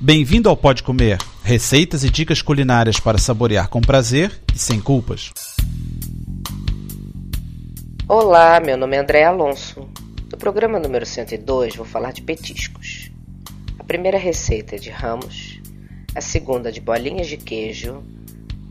Bem-vindo 0.00 0.48
ao 0.48 0.56
Pode 0.56 0.84
Comer, 0.84 1.18
receitas 1.42 2.04
e 2.04 2.08
dicas 2.08 2.40
culinárias 2.40 3.00
para 3.00 3.18
saborear 3.18 3.68
com 3.68 3.80
prazer 3.80 4.30
e 4.54 4.56
sem 4.56 4.80
culpas. 4.80 5.32
Olá, 8.06 8.60
meu 8.60 8.76
nome 8.76 8.94
é 8.94 9.00
André 9.00 9.24
Alonso. 9.24 9.88
No 10.30 10.38
programa 10.38 10.78
número 10.78 11.04
102 11.04 11.74
vou 11.74 11.84
falar 11.84 12.12
de 12.12 12.22
petiscos. 12.22 13.10
A 13.76 13.82
primeira 13.82 14.16
receita 14.16 14.76
é 14.76 14.78
de 14.78 14.88
ramos, 14.88 15.60
a 16.14 16.20
segunda 16.20 16.70
de 16.70 16.80
bolinhas 16.80 17.26
de 17.26 17.36
queijo, 17.36 18.00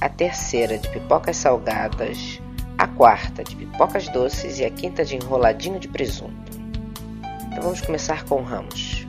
a 0.00 0.08
terceira 0.08 0.76
de 0.76 0.88
pipocas 0.88 1.36
salgadas, 1.36 2.40
a 2.76 2.88
quarta 2.88 3.44
de 3.44 3.54
pipocas 3.54 4.08
doces 4.08 4.58
e 4.58 4.64
a 4.64 4.70
quinta 4.70 5.04
de 5.04 5.14
enroladinho 5.14 5.78
de 5.78 5.86
presunto. 5.86 6.50
Então 7.46 7.62
vamos 7.62 7.80
começar 7.80 8.24
com 8.24 8.42
ramos. 8.42 9.06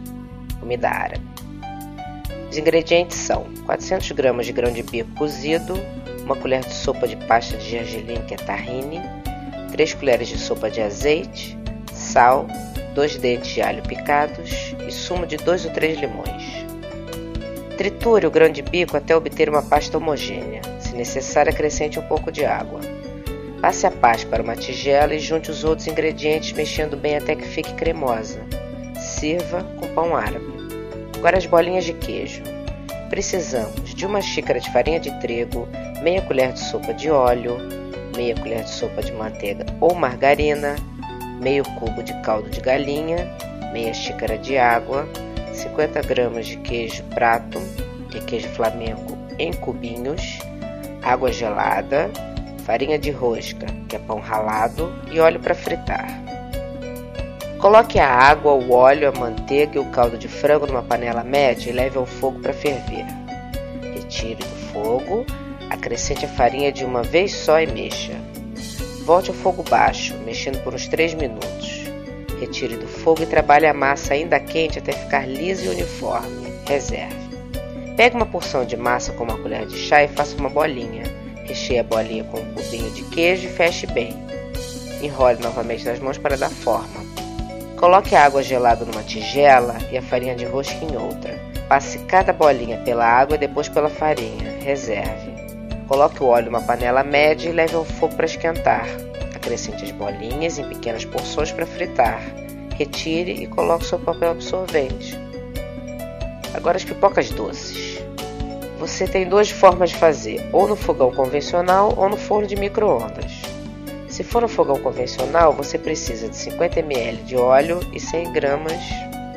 Comida 0.59 0.89
árabe. 0.89 1.32
Os 2.53 2.57
ingredientes 2.59 3.17
são 3.17 3.47
400 3.65 4.11
gramas 4.11 4.45
de 4.45 4.51
grão 4.51 4.71
de 4.71 4.83
bico 4.83 5.09
cozido, 5.15 5.73
uma 6.23 6.35
colher 6.35 6.61
de 6.61 6.71
sopa 6.71 7.07
de 7.07 7.15
pasta 7.15 7.57
de 7.57 7.67
gergelim, 7.67 8.21
que 8.27 8.35
é 8.35 8.37
tahine, 8.37 9.01
3 9.71 9.95
colheres 9.95 10.27
de 10.27 10.37
sopa 10.37 10.69
de 10.69 10.79
azeite, 10.79 11.57
sal, 11.91 12.45
2 12.93 13.17
dentes 13.17 13.55
de 13.55 13.59
alho 13.63 13.81
picados 13.81 14.75
e 14.87 14.91
sumo 14.91 15.25
de 15.25 15.37
2 15.37 15.65
ou 15.65 15.71
3 15.71 15.99
limões. 15.99 16.43
Triture 17.75 18.27
o 18.27 18.31
grão 18.31 18.51
de 18.51 18.61
bico 18.61 18.95
até 18.95 19.15
obter 19.15 19.49
uma 19.49 19.63
pasta 19.63 19.97
homogênea. 19.97 20.61
Se 20.79 20.93
necessário, 20.93 21.51
acrescente 21.51 21.97
um 21.97 22.03
pouco 22.03 22.31
de 22.31 22.45
água. 22.45 22.81
Passe 23.61 23.87
a 23.87 23.91
pasta 23.91 24.29
para 24.29 24.43
uma 24.43 24.55
tigela 24.55 25.15
e 25.15 25.19
junte 25.19 25.49
os 25.49 25.63
outros 25.63 25.87
ingredientes, 25.87 26.51
mexendo 26.51 26.95
bem 26.95 27.17
até 27.17 27.35
que 27.35 27.47
fique 27.47 27.73
cremosa. 27.73 28.41
Sirva 29.01 29.63
com 29.79 29.87
pão 29.95 30.15
árabe. 30.15 30.62
Agora 31.23 31.37
as 31.37 31.45
bolinhas 31.45 31.85
de 31.85 31.93
queijo. 31.93 32.43
Precisamos 33.09 33.95
de 33.95 34.05
uma 34.05 34.21
xícara 34.21 34.59
de 34.59 34.69
farinha 34.73 34.99
de 34.99 35.09
trigo, 35.21 35.69
meia 36.01 36.21
colher 36.21 36.51
de 36.51 36.59
sopa 36.59 36.93
de 36.93 37.09
óleo, 37.09 37.59
meia 38.13 38.35
colher 38.35 38.65
de 38.65 38.69
sopa 38.69 39.01
de 39.01 39.13
manteiga 39.13 39.65
ou 39.79 39.95
margarina, 39.95 40.75
meio 41.41 41.63
cubo 41.79 42.03
de 42.03 42.13
caldo 42.23 42.49
de 42.49 42.59
galinha, 42.59 43.33
meia 43.71 43.93
xícara 43.93 44.37
de 44.37 44.57
água, 44.57 45.07
50 45.53 46.01
gramas 46.01 46.45
de 46.45 46.57
queijo 46.57 47.01
prato, 47.15 47.57
é 48.13 48.19
queijo 48.19 48.49
flamengo 48.49 49.17
em 49.39 49.53
cubinhos, 49.53 50.39
água 51.01 51.31
gelada, 51.31 52.11
farinha 52.65 52.99
de 52.99 53.11
rosca, 53.11 53.67
que 53.87 53.95
é 53.95 53.99
pão 53.99 54.19
ralado, 54.19 54.93
e 55.09 55.21
óleo 55.21 55.39
para 55.39 55.55
fritar. 55.55 56.22
Coloque 57.63 57.97
a 57.97 58.09
água, 58.09 58.51
o 58.51 58.73
óleo, 58.73 59.07
a 59.07 59.17
manteiga 59.17 59.77
e 59.77 59.79
o 59.79 59.85
caldo 59.85 60.17
de 60.17 60.27
frango 60.27 60.67
numa 60.67 60.83
panela 60.83 61.23
média 61.23 61.69
e 61.69 61.71
leve 61.71 61.97
ao 61.97 62.05
fogo 62.05 62.41
para 62.41 62.51
ferver. 62.51 63.05
Retire 63.93 64.35
do 64.35 64.55
fogo, 64.73 65.25
acrescente 65.69 66.25
a 66.25 66.27
farinha 66.27 66.73
de 66.73 66.83
uma 66.83 67.03
vez 67.03 67.33
só 67.33 67.61
e 67.61 67.67
mexa. 67.67 68.19
Volte 69.05 69.29
ao 69.29 69.35
fogo 69.37 69.63
baixo, 69.63 70.13
mexendo 70.25 70.61
por 70.61 70.73
uns 70.73 70.89
3 70.89 71.13
minutos. 71.13 71.83
Retire 72.37 72.75
do 72.75 72.85
fogo 72.85 73.23
e 73.23 73.27
trabalhe 73.27 73.65
a 73.65 73.73
massa 73.73 74.13
ainda 74.13 74.41
quente 74.41 74.79
até 74.79 74.91
ficar 74.91 75.25
lisa 75.25 75.63
e 75.63 75.69
uniforme. 75.69 76.51
Reserve. 76.67 77.15
Pegue 77.95 78.17
uma 78.17 78.25
porção 78.25 78.65
de 78.65 78.75
massa 78.75 79.13
com 79.13 79.23
uma 79.23 79.37
colher 79.37 79.65
de 79.67 79.77
chá 79.77 80.03
e 80.03 80.09
faça 80.09 80.35
uma 80.35 80.49
bolinha. 80.49 81.03
Recheie 81.45 81.79
a 81.79 81.83
bolinha 81.83 82.25
com 82.25 82.41
um 82.41 82.53
cubinho 82.55 82.91
de 82.91 83.03
queijo 83.03 83.47
e 83.47 83.49
feche 83.49 83.87
bem. 83.87 84.13
Enrole 85.01 85.41
novamente 85.41 85.85
nas 85.85 85.99
mãos 85.99 86.17
para 86.17 86.35
dar 86.35 86.49
forma. 86.49 87.02
Coloque 87.83 88.15
a 88.15 88.23
água 88.23 88.41
gelada 88.41 88.85
numa 88.85 89.03
tigela 89.03 89.75
e 89.91 89.97
a 89.97 90.01
farinha 90.01 90.33
de 90.33 90.45
rosca 90.45 90.85
em 90.85 90.95
outra. 90.95 91.37
Passe 91.67 91.99
cada 91.99 92.31
bolinha 92.31 92.77
pela 92.77 93.05
água 93.05 93.35
e 93.35 93.37
depois 93.37 93.67
pela 93.67 93.89
farinha. 93.89 94.57
Reserve. 94.61 95.33
Coloque 95.85 96.23
o 96.23 96.27
óleo 96.27 96.45
numa 96.45 96.61
panela 96.61 97.03
média 97.03 97.49
e 97.49 97.51
leve 97.51 97.75
ao 97.75 97.83
fogo 97.83 98.15
para 98.15 98.25
esquentar. 98.25 98.87
Acrescente 99.35 99.83
as 99.83 99.91
bolinhas 99.91 100.57
em 100.57 100.63
pequenas 100.63 101.03
porções 101.03 101.51
para 101.51 101.65
fritar. 101.65 102.21
Retire 102.77 103.43
e 103.43 103.47
coloque 103.47 103.85
seu 103.85 103.99
papel 103.99 104.31
absorvente. 104.31 105.19
Agora 106.53 106.77
as 106.77 106.85
pipocas 106.85 107.31
doces. 107.31 108.01
Você 108.79 109.05
tem 109.05 109.27
duas 109.27 109.49
formas 109.49 109.89
de 109.89 109.97
fazer, 109.97 110.49
ou 110.53 110.69
no 110.69 110.77
fogão 110.77 111.11
convencional 111.11 111.93
ou 111.97 112.07
no 112.07 112.15
forno 112.15 112.47
de 112.47 112.55
micro-ondas. 112.55 113.42
Se 114.13 114.23
for 114.23 114.43
no 114.43 114.47
fogão 114.47 114.77
convencional, 114.77 115.53
você 115.53 115.75
precisa 115.75 116.29
de 116.29 116.35
50 116.35 116.81
ml 116.81 117.17
de 117.23 117.35
óleo 117.35 117.79
e 117.91 117.99
100 117.99 118.31
gramas 118.31 118.79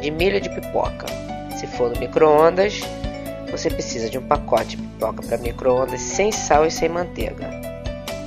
de 0.03 0.11
milho 0.11 0.39
de 0.39 0.51
pipoca. 0.51 1.07
Se 1.59 1.67
for 1.67 1.89
no 1.89 1.99
micro-ondas, 1.99 2.83
você 3.51 3.71
precisa 3.71 4.11
de 4.11 4.19
um 4.19 4.27
pacote 4.27 4.77
de 4.77 4.77
pipoca 4.77 5.23
para 5.23 5.39
micro-ondas 5.39 6.03
sem 6.03 6.31
sal 6.31 6.67
e 6.67 6.71
sem 6.71 6.91
manteiga. 6.91 7.49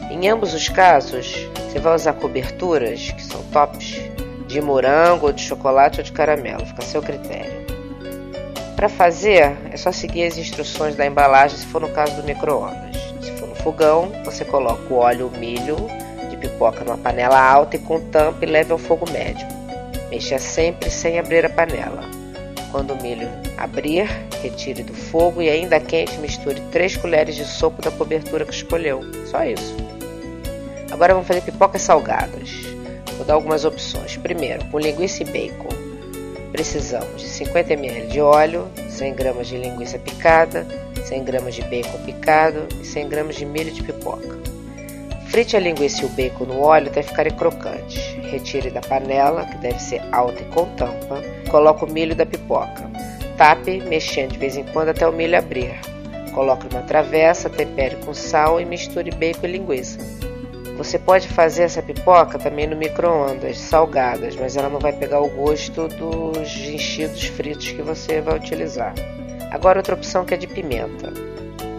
Em 0.09 0.27
ambos 0.27 0.55
os 0.55 0.67
casos, 0.67 1.47
você 1.53 1.77
vai 1.77 1.93
usar 1.93 2.13
coberturas, 2.13 3.11
que 3.11 3.23
são 3.23 3.43
tops, 3.53 4.01
de 4.47 4.59
morango, 4.59 5.27
ou 5.27 5.31
de 5.31 5.43
chocolate 5.43 5.99
ou 5.99 6.03
de 6.03 6.11
caramelo, 6.11 6.65
fica 6.65 6.81
a 6.81 6.85
seu 6.87 7.03
critério. 7.03 7.63
Para 8.75 8.89
fazer, 8.89 9.55
é 9.71 9.77
só 9.77 9.91
seguir 9.91 10.23
as 10.23 10.35
instruções 10.35 10.95
da 10.95 11.05
embalagem 11.05 11.59
se 11.59 11.67
for 11.67 11.79
no 11.79 11.89
caso 11.89 12.15
do 12.15 12.23
micro-ondas. 12.23 12.97
Se 13.21 13.31
for 13.33 13.47
no 13.47 13.55
fogão, 13.57 14.11
você 14.25 14.43
coloca 14.43 14.91
o 14.91 14.97
óleo, 14.97 15.27
o 15.27 15.37
milho, 15.37 15.77
pipoca 16.39 16.83
numa 16.83 16.97
panela 16.97 17.39
alta 17.39 17.75
e 17.75 17.79
com 17.79 17.99
tampa 18.09 18.45
e 18.45 18.49
leve 18.49 18.71
ao 18.71 18.77
fogo 18.77 19.09
médio. 19.11 19.47
Mexa 20.09 20.39
sempre 20.39 20.89
sem 20.89 21.19
abrir 21.19 21.45
a 21.45 21.49
panela. 21.49 22.03
Quando 22.71 22.93
o 22.93 23.01
milho 23.01 23.27
abrir, 23.57 24.07
retire 24.41 24.83
do 24.83 24.93
fogo 24.93 25.41
e 25.41 25.49
ainda 25.49 25.79
quente 25.79 26.17
misture 26.17 26.61
3 26.71 26.97
colheres 26.97 27.35
de 27.35 27.45
sopa 27.45 27.81
da 27.81 27.91
cobertura 27.91 28.45
que 28.45 28.53
escolheu. 28.53 29.01
Só 29.25 29.43
isso. 29.43 29.75
Agora 30.91 31.13
vamos 31.13 31.27
fazer 31.27 31.41
pipocas 31.41 31.81
salgadas. 31.81 32.49
Vou 33.17 33.25
dar 33.25 33.33
algumas 33.33 33.65
opções. 33.65 34.17
Primeiro, 34.17 34.63
com 34.65 34.79
linguiça 34.79 35.23
e 35.23 35.25
bacon. 35.25 35.69
Precisamos 36.51 37.21
de 37.21 37.27
50 37.27 37.73
ml 37.73 38.07
de 38.07 38.21
óleo, 38.21 38.67
100 38.89 39.13
gramas 39.13 39.47
de 39.47 39.57
linguiça 39.57 39.99
picada, 39.99 40.65
100 41.05 41.23
gramas 41.23 41.55
de 41.55 41.61
bacon 41.63 41.97
picado 42.05 42.67
e 42.81 42.85
100 42.85 43.09
gramas 43.09 43.35
de 43.35 43.45
milho 43.45 43.71
de 43.71 43.83
pipoca. 43.83 44.39
Frite 45.29 45.55
a 45.55 45.59
linguiça 45.59 46.01
e 46.01 46.05
o 46.05 46.09
bacon 46.09 46.45
no 46.45 46.59
óleo 46.59 46.87
até 46.87 47.03
ficarem 47.03 47.31
crocantes. 47.31 48.03
Retire 48.31 48.71
da 48.71 48.81
panela, 48.81 49.45
que 49.45 49.57
deve 49.57 49.79
ser 49.79 50.01
alta 50.11 50.41
e 50.41 50.45
com 50.45 50.65
tampa. 50.75 51.21
Coloque 51.51 51.85
o 51.85 51.91
milho 51.91 52.15
da 52.15 52.25
pipoca. 52.25 52.89
Tape, 53.37 53.79
mexendo 53.81 54.31
de 54.31 54.39
vez 54.39 54.57
em 54.57 54.63
quando 54.63 54.89
até 54.89 55.07
o 55.07 55.11
milho 55.11 55.37
abrir. 55.37 55.79
Coloque 56.33 56.67
numa 56.73 56.81
travessa, 56.81 57.47
tempere 57.47 57.95
com 57.97 58.11
sal 58.11 58.59
e 58.59 58.65
misture 58.65 59.11
bacon 59.11 59.45
e 59.45 59.51
linguiça. 59.51 59.99
Você 60.77 60.97
pode 60.97 61.27
fazer 61.27 61.63
essa 61.63 61.83
pipoca 61.83 62.39
também 62.39 62.65
no 62.65 62.75
micro-ondas, 62.75 63.59
salgadas, 63.59 64.35
mas 64.35 64.57
ela 64.57 64.69
não 64.69 64.79
vai 64.79 64.93
pegar 64.93 65.19
o 65.19 65.29
gosto 65.29 65.87
dos 65.89 66.55
enchidos 66.67 67.25
fritos 67.25 67.67
que 67.67 67.81
você 67.83 68.19
vai 68.19 68.35
utilizar. 68.35 68.95
Agora 69.51 69.77
outra 69.79 69.93
opção 69.93 70.25
que 70.25 70.33
é 70.33 70.37
de 70.37 70.47
pimenta. 70.47 71.13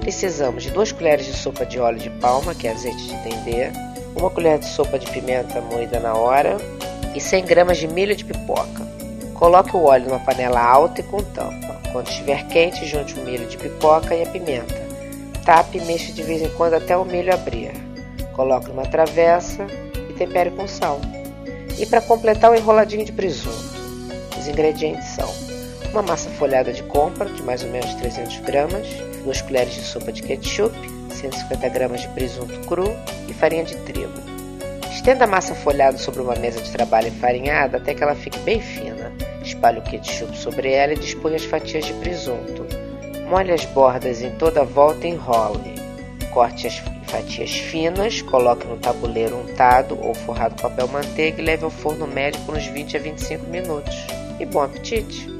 Precisamos 0.01 0.63
de 0.63 0.71
2 0.71 0.93
colheres 0.93 1.27
de 1.27 1.35
sopa 1.35 1.67
de 1.67 1.79
óleo 1.79 1.99
de 1.99 2.11
palma, 2.11 2.55
que 2.55 2.67
é 2.67 2.73
azeite 2.73 3.07
de 3.07 3.15
dendê, 3.17 3.71
uma 4.17 4.31
colher 4.31 4.59
de 4.59 4.67
sopa 4.67 4.99
de 4.99 5.11
pimenta 5.11 5.61
moída 5.61 6.01
na 6.01 6.15
hora 6.15 6.57
e 7.15 7.21
100 7.21 7.45
gramas 7.45 7.79
de 7.79 7.87
milho 7.87 8.17
de 8.17 8.25
pipoca. 8.25 8.89
Coloque 9.35 9.77
o 9.77 9.85
óleo 9.85 10.07
numa 10.07 10.21
panela 10.21 10.61
alta 10.61 11.01
e 11.01 11.05
com 11.05 11.23
tampa. 11.23 11.81
Quando 11.93 12.09
estiver 12.09 12.47
quente, 12.49 12.87
junte 12.87 13.19
o 13.19 13.25
milho 13.25 13.47
de 13.47 13.57
pipoca 13.57 14.15
e 14.15 14.23
a 14.23 14.27
pimenta. 14.27 14.89
Tape 15.45 15.79
e 15.79 15.81
mexa 15.83 16.13
de 16.13 16.23
vez 16.23 16.43
em 16.43 16.49
quando 16.51 16.75
até 16.75 16.97
o 16.97 17.05
milho 17.05 17.33
abrir. 17.33 17.73
Coloque 18.35 18.69
numa 18.69 18.87
travessa 18.87 19.67
e 20.09 20.13
tempere 20.15 20.51
com 20.51 20.67
sal. 20.67 21.01
E 21.79 21.87
para 21.87 22.01
completar 22.01 22.51
o 22.51 22.55
enroladinho 22.55 23.05
de 23.05 23.13
presunto, 23.13 23.71
os 24.39 24.47
ingredientes 24.47 25.09
são 25.09 25.50
uma 25.93 26.03
massa 26.03 26.31
folhada 26.31 26.73
de 26.73 26.83
compra 26.85 27.27
de 27.27 27.43
mais 27.43 27.63
ou 27.65 27.71
menos 27.71 27.93
300 27.95 28.39
gramas, 28.41 28.87
2 29.25 29.43
colheres 29.43 29.75
de 29.75 29.83
sopa 29.83 30.13
de 30.13 30.23
ketchup, 30.23 30.75
150 31.11 31.69
gramas 31.69 32.03
de 32.03 32.09
presunto 32.09 32.59
cru 32.67 32.97
e 33.29 33.35
farinha 33.35 33.65
de 33.65 33.77
trigo. 33.77 34.13
Estenda 34.91 35.25
a 35.25 35.27
massa 35.27 35.55
folhada 35.55 35.99
sobre 35.99 36.21
uma 36.21 36.35
mesa 36.37 36.61
de 36.61 36.71
trabalho 36.71 37.09
enfarinhada 37.09 37.79
até 37.79 37.95
que 37.95 38.03
ela 38.03 38.15
fique 38.15 38.39
bem 38.41 38.61
fina. 38.61 39.13
Espalhe 39.43 39.79
o 39.79 39.83
ketchup 39.83 40.37
sobre 40.37 40.73
ela 40.73 40.93
e 40.93 40.99
dispõe 40.99 41.35
as 41.35 41.45
fatias 41.45 41.87
de 41.87 41.95
presunto. 41.95 42.67
Molhe 43.29 43.53
as 43.53 43.65
bordas 43.67 44.23
em 44.23 44.31
toda 44.33 44.61
a 44.61 44.65
volta 44.65 45.07
e 45.07 45.11
enrole. 45.11 45.75
Corte 46.33 46.67
as 46.67 46.79
fatias 47.07 47.51
finas, 47.51 48.23
coloque 48.23 48.67
no 48.67 48.77
tabuleiro 48.77 49.37
untado 49.37 49.99
ou 50.01 50.15
forrado 50.15 50.55
com 50.55 50.69
papel 50.69 50.87
manteiga 50.89 51.41
e 51.41 51.45
leve 51.45 51.65
ao 51.65 51.71
forno 51.71 52.07
médio 52.07 52.41
por 52.43 52.57
uns 52.57 52.67
20 52.67 52.97
a 52.97 53.01
25 53.01 53.47
minutos. 53.47 53.97
E 54.39 54.45
bom 54.45 54.61
apetite! 54.61 55.40